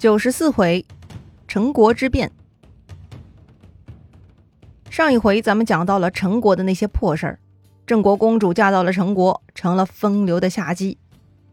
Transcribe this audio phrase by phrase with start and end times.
[0.00, 0.82] 九十四回，
[1.46, 2.32] 陈国之变。
[4.88, 7.38] 上一回咱们讲到了陈国的那些破事儿，
[7.86, 10.96] 郑国公主嫁到了陈国，成了风流的下姬，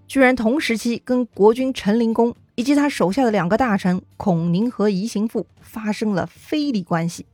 [0.08, 7.26] 居然同时期跟国君陈灵公以及他手下的两个大臣孔宁和宜行父发生了非礼关系。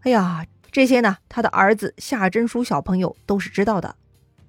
[0.00, 3.94] 哎呀，这些呢，他的儿子夏真书小朋友都是知道的。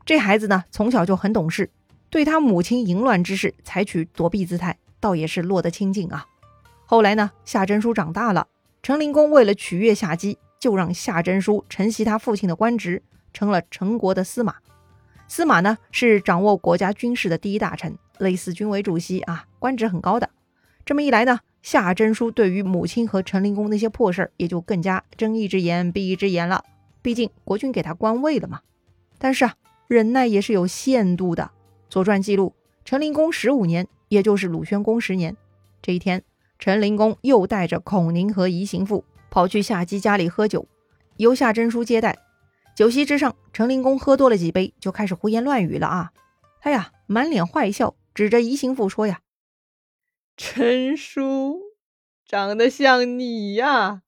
[0.04, 1.70] 这孩子呢，从小就很懂事，
[2.10, 4.76] 对他母亲淫乱之事采取躲避姿态。
[5.02, 6.26] 倒也是落得清净啊。
[6.86, 8.48] 后来呢，夏真书长大了，
[8.82, 13.02] 陈灵公为了取悦夏姬，就让夏真书承袭他父亲的官职，
[13.34, 14.56] 成了陈国的司马。
[15.28, 20.30] 司马呢，是掌握国家军事的第一大臣，类似军委主席啊，官职很高的。
[20.86, 26.66] 这么一来呢，夏真书对于母亲和陈灵公那些破事儿，也就更加睁一只眼闭一只眼了。
[27.02, 28.60] 毕竟国君给他官位了嘛。
[29.18, 29.56] 但是啊，
[29.88, 31.44] 忍耐也是有限度的。
[31.90, 33.88] 《左传》记录，陈灵公十五年。
[34.12, 35.38] 也就是鲁宣公十年
[35.82, 36.22] 这一天，
[36.60, 40.68] 陈灵公又带着孔宁和宜行父跑去夏姬家里喝酒，
[41.16, 42.20] 由夏真书接待。
[42.76, 46.12] 酒席之上，陈灵公喝多了几杯，就开始胡言乱语了啊！
[46.60, 49.22] 他呀，满脸坏笑，指着宜行父说呀
[50.36, 51.62] ：“陈叔
[52.26, 54.02] 长得像你呀。”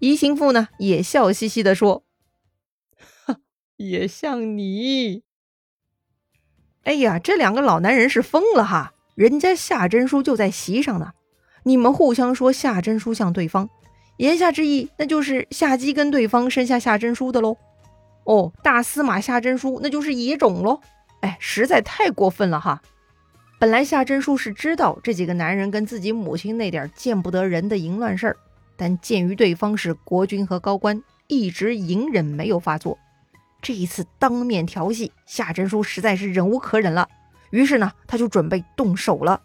[0.00, 2.04] 宜行父呢，也笑嘻嘻地说
[3.78, 5.22] ：“也像你。”
[6.84, 8.92] 哎呀，这两个老男人是疯了哈！
[9.14, 11.12] 人家夏真书就在席上呢，
[11.62, 13.68] 你们互相说夏真书像对方，
[14.18, 17.56] 言下之意那就是夏姬跟对方生下夏真书的喽。
[18.24, 20.80] 哦，大司马夏真书那就是野种喽。
[21.20, 22.82] 哎，实在太过分了哈！
[23.58, 28.36] 本来夏真书是知道这几个男人跟自己母亲那点见不得人的淫乱事儿，
[28.76, 32.98] 但鉴于对方是国君和高官，一直隐忍没有发作。
[33.64, 37.08] 这一次当面调戏夏真书实在是忍无可忍了，
[37.48, 39.40] 于是呢，他就准备动手了。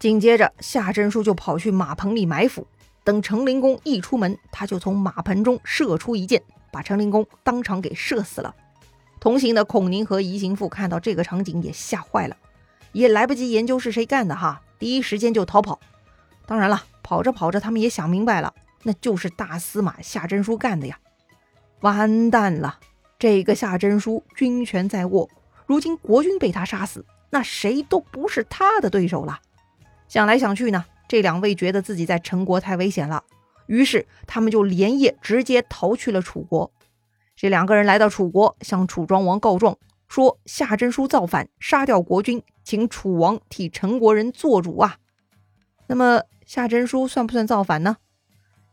[0.00, 2.66] 紧接着，夏真书就跑去马棚里埋伏，
[3.04, 8.52] 等程灵公一出门，他就从马棚中射出一箭，把程灵公当场给射死了。
[9.20, 12.36] 同行的孔宁和宜行父看到这个场景也吓坏了，
[12.90, 15.78] 也来不及研究是谁干的哈，第一时间就逃跑。
[16.46, 18.52] 当然了，跑着跑着，他们也想明白了，
[18.82, 20.98] 那就是大司马夏真书干的呀！
[21.82, 22.80] 完蛋了！
[23.22, 25.30] 这个夏真书军权在握，
[25.64, 29.38] 如今国君被他杀死，那谁都不是他的对手了。
[30.08, 33.22] 想来想去呢，这两位觉得自己在陈国太危险了，
[33.68, 36.72] 于是他们就连夜直接逃去了楚国。
[37.36, 39.78] 这两个人来到楚国，向楚庄王告状，
[40.08, 44.96] 说夏真书造反，杀掉国君，请楚王替陈国人做主啊。
[45.86, 47.98] 那么夏真书算不算造反呢？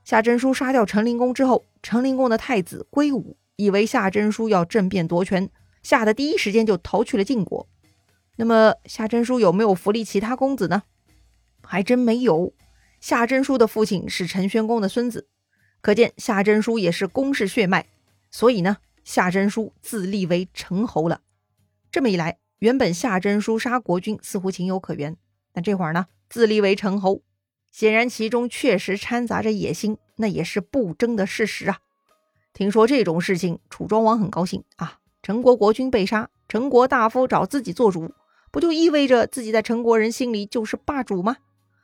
[0.04, 3.38] 夏真书杀掉陈灵公之后，陈灵公的太子归武。
[3.60, 5.50] 以为夏真书要政变夺权，
[5.84, 7.68] 吓得第一时间就逃去了晋国。
[8.38, 10.84] 那么夏真书有没有扶立其他公子呢？
[11.62, 12.54] 还真没有。
[13.02, 15.28] 夏真书的父亲是陈宣公的孙子，
[15.82, 17.86] 可见夏真书也是公氏血脉。
[18.32, 21.20] 所以呢，夏真书自立为陈侯了。
[21.92, 25.18] 这么一来，原本夏真书杀国君似乎情有可原，
[25.52, 27.24] 但这会儿呢，自立为陈侯，
[27.74, 31.80] 显然其中确实掺杂着野心，那也是不争的事实啊。
[32.54, 35.00] 听说这种事情，楚庄王很高兴啊！
[35.22, 38.12] 陈国国君被杀，陈国大夫找自己做主，
[38.52, 41.38] 不就意味着自己在陈国人心里就是霸主吗？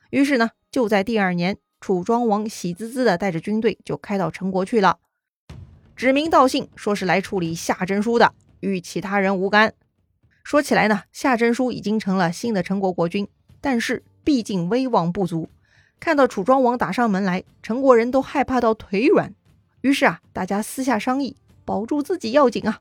[0.09, 4.97] 于是呢，就在第二年，楚庄王喜滋滋的带着军队就开到陈国去了，
[5.95, 9.73] 指名道姓说是来处理夏真书的，与其他人无干。
[10.43, 13.27] 说起来呢，夏真书已经成了新的陈国国君，
[13.61, 15.49] 但是毕竟威望不足，
[15.99, 19.33] 看到楚庄王打上门来，陈国人都害怕到腿软。
[19.85, 22.79] 于是啊，大家私下商议，保住自己要紧啊。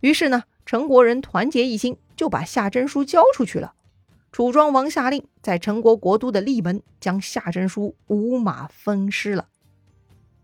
[0.00, 3.74] 于是呢，陈国人团结一心，就把夏真书交出去了。
[4.32, 9.48] 楚庄王下令，在陈国国都的立门将夏真书五马分尸了。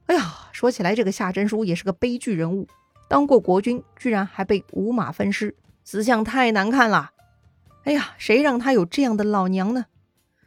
[0.04, 2.69] 哎呀，说起来，这个夏真书也是个悲剧人物，
[3.09, 7.12] 当过国君，居然还被五马分尸，死相太难看了。
[7.84, 9.86] 哎呀，谁让他有这样的老娘呢？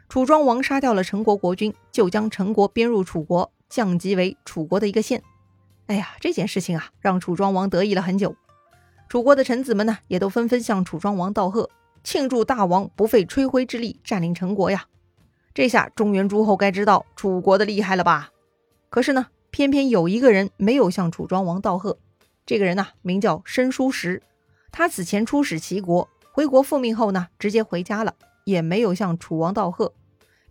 [0.07, 5.23] 楚庄王杀掉了陈国国君，就将陈国编入楚国，降级为楚国的一个县。
[5.87, 8.35] 哎呀，这件事情啊，让楚庄王得意了很久。
[9.07, 11.69] 楚国的臣子们呢，也都纷纷向楚庄王道贺，
[12.03, 14.87] 庆祝大王不费吹灰之力占领陈国呀。
[15.53, 18.31] 这下中原诸侯该知道楚国的厉害了吧？
[18.89, 21.97] 可是呢，偏偏有一个人没有向楚庄王道贺。
[22.45, 24.21] 这个人呢，名叫申叔时。
[24.73, 29.93] 他此前出使齐国，回国复命后呢，直接回家了，也没有向楚王道贺。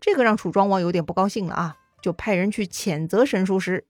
[0.00, 3.84] 这个让楚庄王有点不高兴了啊，就派人去谴责申叔时。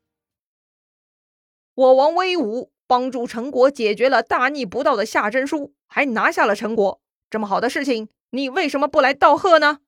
[1.77, 7.03] 我王威武，帮助陈国解决了大逆不道的夏真书，还拿下了陈国。
[7.29, 9.81] 这么好的事情，你为什么不来道贺呢？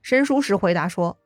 [0.00, 1.18] 申叔时回答说：“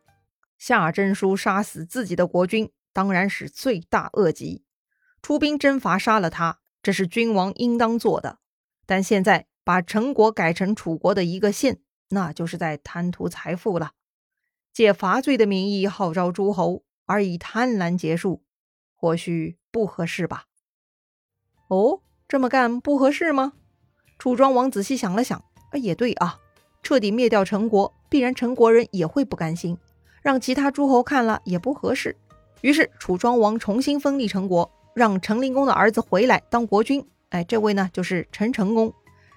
[0.58, 4.64] 夏真书杀死自己的国君，当然是罪大恶极。
[5.22, 8.38] 出兵征伐，杀了他，这是君王应当做的。
[8.84, 13.92] 但现在把陈国改成楚国的一个县，那就是在贪图财富了。
[14.72, 18.42] 借伐罪的名义号召诸侯，而以贪婪结束，
[19.02, 20.44] 或许不合适吧？
[21.66, 23.54] 哦，这么干不合适吗？”
[24.16, 25.36] 楚庄王仔细想了想，
[25.72, 26.38] 啊，也对啊，
[26.84, 29.76] 彻底灭掉陈国，必然陈国人也会不甘心，
[30.22, 32.14] 让其他诸侯看了也不合适。
[32.60, 37.04] 于是楚庄王重新分立陈国，让陈灵公的儿子回来当国君。
[37.30, 38.94] 哎，这位呢就是陈成公。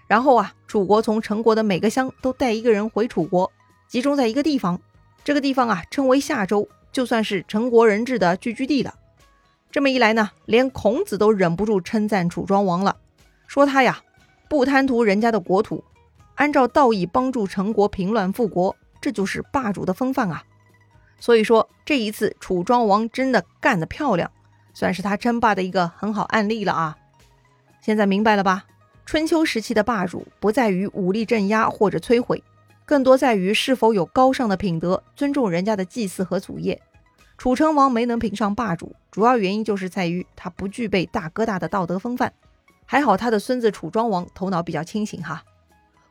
[0.08, 3.52] 然后啊，楚国从陈国的每个乡都带一个人回楚国，
[3.88, 4.80] 集中在一个地方。
[5.24, 8.94] 这个地方啊称为夏州，就算是陈国人质的聚居地了。
[9.76, 12.96] 这么一来呢，连孔子都忍不住称赞楚庄王了，
[13.46, 14.02] 说他呀。
[14.48, 15.84] 不贪图人家的国土，
[16.36, 20.46] 按照道义帮助陈国平乱复国，这就是霸主的风范啊！
[21.20, 24.32] 所以说这一次楚庄王真的干得漂亮，
[24.74, 26.96] 算是他称霸的一个很好案例了啊！
[27.82, 28.64] 现在明白了吧？
[29.06, 32.42] 春秋时期的霸主不在于武力镇压或者摧毁，
[32.86, 36.82] 更多在于是否有高尚的品德，尊重人家的祭祀和祖业。
[37.38, 42.34] 楚成王没能评上霸主，主要原因就是在于他不具备大哥大的道德风范。
[42.86, 45.44] 还好他的孙子楚庄王头脑比较清醒哈，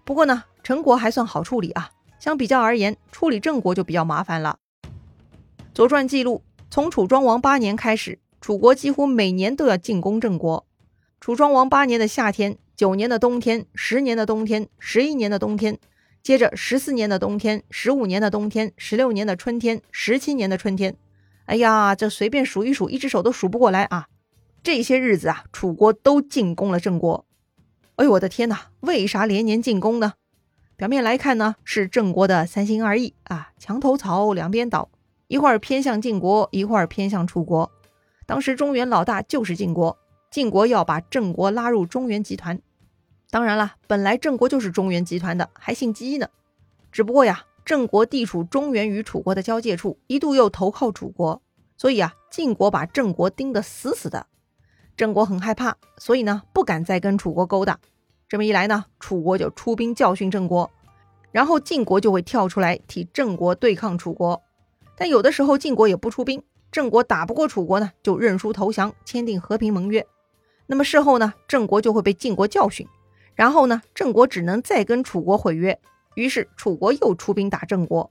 [0.04, 1.90] 不过呢，陈国还算好处理啊。
[2.18, 4.58] 相比较而言，处理郑国就比较麻烦了。
[5.72, 10.66] 《左传》记录，从楚庄王八年开始，楚国几乎每年都要进攻郑国。
[11.20, 15.78] 楚庄王八年的夏天、九年的冬天、十年的冬天、十一年的冬天，
[16.22, 20.96] 接着十四年的冬天、十五年的冬天、十六年的春天、十七年的春天，
[21.46, 24.08] 哎呀，这随便数一数，一只手都数不过来啊。
[24.62, 27.26] 这些日子啊，楚国都进攻了郑国。
[27.96, 28.68] 哎呦，我的天哪！
[28.80, 30.14] 为啥连年进攻呢？
[30.76, 34.88] 表面来看呢，是郑国的三心二意啊，墙头草两边倒，
[35.28, 37.70] 一会儿偏向晋国，一会儿偏向楚国。
[38.26, 39.98] 当时中原老大就是晋国，
[40.30, 42.58] 晋国要把郑国拉入中原集团。
[43.30, 46.28] 当然了，本来郑国就是中原集团的，还姓姬呢。
[46.90, 51.40] 只不过呀，郑国地处中原与楚国的交界处，一度又投靠楚国，
[51.78, 54.26] 所以啊，晋国把郑国盯得死死的。
[54.96, 57.80] 郑国很害怕，所以呢不敢再跟楚国勾搭。
[58.28, 60.70] 这么一来呢，楚国就出兵教训郑国，
[61.32, 64.42] 然后晋国就会跳出来替郑国对抗楚国。
[64.96, 70.06] 但有的时候晋国也不出兵，郑国打不过楚国呢，就认输投降，签订和平盟约。
[70.66, 72.86] 那么事后呢，郑国就会被晋国教训，
[73.34, 75.80] 然后呢，郑国只能再跟楚国毁约。
[76.14, 78.10] 于是楚国又出兵打郑国。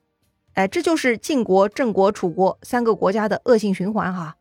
[0.53, 4.35] 哎，这就是晋国、郑国、楚国三个国家的恶性循环哈。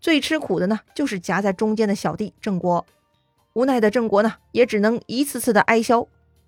[0.00, 2.86] 最吃苦的呢，就是夹在中间的小弟郑国。
[3.54, 6.06] 无奈的郑国呢，也只能一次次的哀销。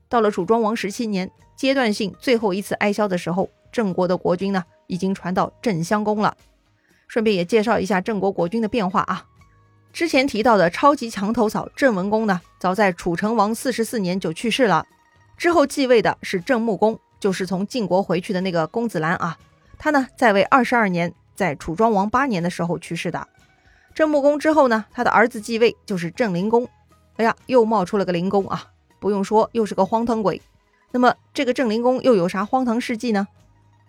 [0.08, 6.36] 到了楚庄王十七年，阶段性最后一次哀销的时候，郑国的国君呢，已经传到郑襄公了。
[7.08, 9.26] 顺便也介绍一下郑国国君的变化啊。
[9.92, 14.86] 之前提到的超级墙头草郑文公呢，早在楚成王四十四年就去世了。
[15.40, 19.38] 之后继位的是郑穆公，就是从晋国回去的那个公子兰啊。
[19.78, 23.26] 他呢，在位二十二年，在楚庄王八年的时候去世的。
[23.94, 26.68] 郑穆公之后呢，他的儿子继位就是郑灵公。
[27.16, 28.66] 哎呀，又冒出了个灵公啊！
[28.98, 30.42] 不用说，又是个荒唐鬼。
[30.90, 33.26] 那么这个郑灵公又有啥荒唐事迹呢？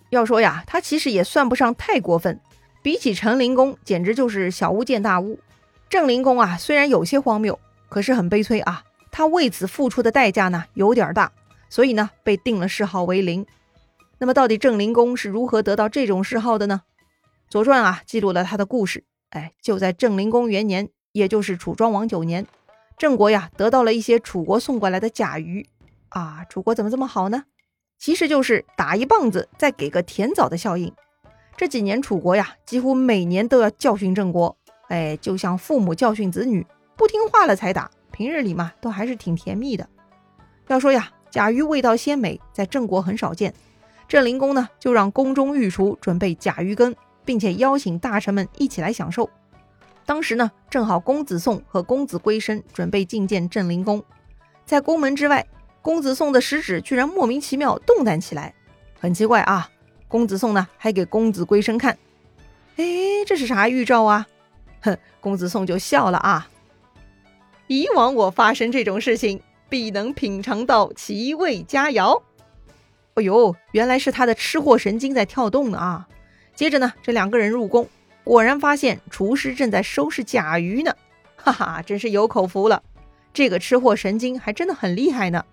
[0.10, 2.40] 要说呀，他其实也算不上太过分，
[2.82, 5.38] 比起陈灵公，简直就是小巫见大巫。
[5.90, 8.86] 郑灵公啊，虽然有些荒谬，可是很悲催啊。
[9.14, 11.30] 他为此付出的代价呢，有点大，
[11.72, 13.46] 所以呢，被定了谥号为灵。
[14.20, 16.82] 那么到底郑灵公是如何得到这种谥号的呢？
[17.52, 19.06] 《左传》啊，记录了他的故事。
[19.30, 22.46] 哎，就在郑灵公元年，也就是楚庄王九年，
[22.98, 25.66] 郑国呀得到了一些楚国送过来的甲鱼
[26.10, 26.46] 啊。
[26.50, 27.46] 楚国怎么这么好呢？
[27.98, 30.94] 其实就是打一棒子再给个甜枣的效应。
[31.56, 34.58] 这几年楚国呀，几乎每年都要教训郑国，
[34.90, 39.88] 哎，就像父母教训子女，不听话了才打，平日里嘛都还是挺甜蜜的。
[40.68, 43.52] 要说呀，甲鱼味道鲜美，在郑国很少见。
[44.08, 46.96] 郑灵公呢，就让宫中御厨准备甲鱼羹。
[47.24, 49.30] 并且邀请大臣们一起来享受。
[50.08, 54.04] 当时呢，正好公子宋和公子归生准备觐见郑灵公，
[54.66, 55.46] 在宫门之外，
[55.84, 58.54] 公子宋的食指居然莫名其妙动弹起来，
[59.00, 59.70] 很奇怪啊！
[60.08, 61.98] 公子宋呢，还给公子归生看，
[62.78, 62.84] 哎，
[63.26, 64.26] 这是啥预兆啊？
[64.82, 66.50] 哼，公子宋就笑了啊。
[67.68, 69.42] 以往我发生这种事情，
[69.72, 72.22] 必能品尝到其味佳肴。
[73.14, 76.08] 哎呦，原来是他的吃货神经在跳动呢啊！
[76.54, 77.88] 接着呢，这两个人入宫，
[78.26, 80.94] 果然发现厨师正在收拾甲鱼呢，
[81.38, 82.84] 哈哈，真是有口福了。
[83.34, 85.46] 这个吃货神经还真的很厉害呢。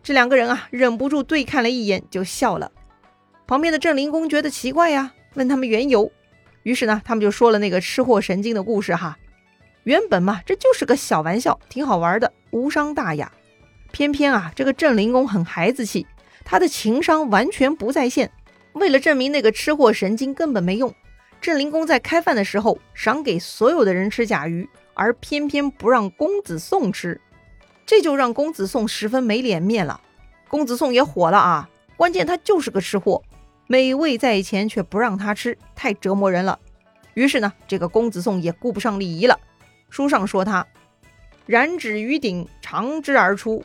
[0.00, 2.70] 这两个人啊，忍不住对看了一眼，就笑了。
[3.48, 6.12] 旁边的郑灵公觉得奇怪呀，问他们缘由。
[6.62, 9.18] 于是呢，他们就说了那个吃货神经的故事哈。
[9.82, 13.32] 原本嘛，这就是个小玩笑，挺好玩的，无伤大雅。
[13.92, 16.06] 偏偏啊，这个郑灵公很孩子气，
[16.44, 18.30] 他的情商完全不在线。
[18.72, 20.94] 为了证明那个吃货神经根本没用，
[21.40, 27.20] 郑灵公在开饭的时候赏给所有的人吃甲鱼，而偏偏不让公子宋吃，
[27.84, 30.00] 这就让公子宋十分没脸面了。
[30.48, 31.68] 公子宋也火了啊！
[31.96, 33.22] 关键他就是个吃货，
[33.66, 36.58] 美味在前却不让他吃，太折磨人了。
[37.14, 39.38] 于是呢，这个公子宋也顾不上礼仪了。
[39.90, 40.64] 书上说他
[41.46, 43.64] 燃指于鼎，长之而出。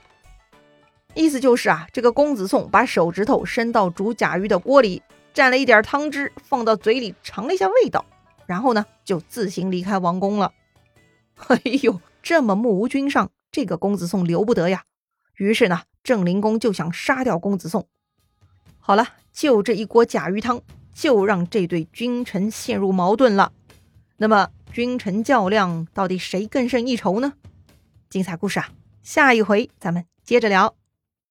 [1.16, 5.02] 意思就是啊，这个公子宋把手指头伸到煮甲鱼的锅里，
[5.34, 8.06] 蘸了一点汤汁，放到嘴里尝了一下味道，
[8.46, 10.52] 然后呢，就自行离开王宫了。
[11.48, 14.84] 哎呦，这么目无君上，这个公子宋留不得呀。
[15.38, 17.88] 于是呢，郑灵公就想杀掉公子宋。
[18.80, 20.62] 好了，就这一锅甲鱼汤，
[20.94, 23.54] 就让这对君臣陷入矛盾了。
[24.18, 27.34] 那么，君臣较量，到底谁更胜一筹呢？
[28.10, 28.70] 精彩故事啊，
[29.02, 30.76] 下一回咱们接着聊。